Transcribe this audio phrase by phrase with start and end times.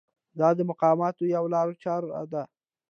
[0.39, 2.43] دا د مقاومت یوه لارچاره ده.